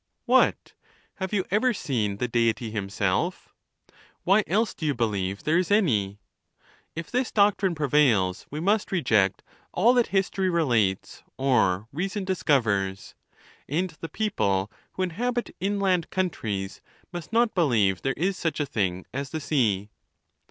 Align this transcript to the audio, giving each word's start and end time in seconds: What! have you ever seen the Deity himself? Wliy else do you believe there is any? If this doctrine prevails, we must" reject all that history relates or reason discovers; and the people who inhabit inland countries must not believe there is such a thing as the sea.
What! 0.25 0.73
have 1.17 1.31
you 1.31 1.45
ever 1.51 1.75
seen 1.75 2.17
the 2.17 2.27
Deity 2.27 2.71
himself? 2.71 3.53
Wliy 4.25 4.43
else 4.47 4.73
do 4.73 4.83
you 4.83 4.95
believe 4.95 5.43
there 5.43 5.59
is 5.59 5.69
any? 5.69 6.17
If 6.95 7.11
this 7.11 7.31
doctrine 7.31 7.75
prevails, 7.75 8.47
we 8.49 8.59
must" 8.59 8.91
reject 8.91 9.43
all 9.71 9.93
that 9.93 10.07
history 10.07 10.49
relates 10.49 11.21
or 11.37 11.87
reason 11.93 12.25
discovers; 12.25 13.13
and 13.69 13.91
the 13.99 14.09
people 14.09 14.71
who 14.93 15.03
inhabit 15.03 15.55
inland 15.59 16.09
countries 16.09 16.81
must 17.13 17.31
not 17.31 17.53
believe 17.53 18.01
there 18.01 18.15
is 18.17 18.35
such 18.35 18.59
a 18.59 18.65
thing 18.65 19.05
as 19.13 19.29
the 19.29 19.39
sea. 19.39 19.91